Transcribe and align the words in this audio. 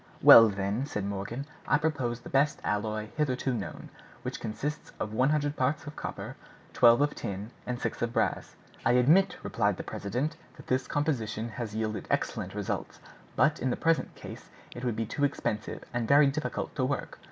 "Well, 0.23 0.49
then," 0.49 0.87
said 0.87 1.05
Morgan, 1.05 1.45
"I 1.67 1.77
propose 1.77 2.21
the 2.21 2.29
best 2.29 2.59
alloy 2.63 3.09
hitherto 3.17 3.53
known, 3.53 3.89
which 4.23 4.39
consists 4.39 4.91
of 4.99 5.13
one 5.13 5.29
hundred 5.29 5.55
parts 5.55 5.85
of 5.85 5.95
copper, 5.95 6.35
twelve 6.73 7.01
of 7.01 7.13
tin, 7.13 7.51
and 7.67 7.79
six 7.79 8.01
of 8.01 8.11
brass." 8.11 8.55
"I 8.83 8.93
admit," 8.93 9.37
replied 9.43 9.77
the 9.77 9.83
president, 9.83 10.37
"that 10.57 10.65
this 10.65 10.87
composition 10.87 11.49
has 11.49 11.75
yielded 11.75 12.07
excellent 12.09 12.55
results, 12.55 12.99
but 13.35 13.59
in 13.59 13.69
the 13.69 13.77
present 13.77 14.15
case 14.15 14.49
it 14.75 14.83
would 14.83 14.95
be 14.95 15.05
too 15.05 15.23
expensive, 15.23 15.83
and 15.93 16.07
very 16.07 16.25
difficult 16.25 16.75
to 16.77 16.83
work. 16.83 17.19